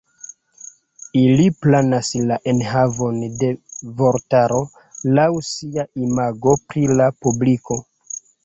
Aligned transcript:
Ili 1.23 1.43
planas 1.65 2.09
la 2.31 2.37
enhavon 2.53 3.21
de 3.43 3.51
vortaro 4.01 4.59
laŭ 5.21 5.29
sia 5.51 5.89
imago 6.09 6.57
pri 6.73 6.89
la 6.97 7.11
publiko. 7.25 7.83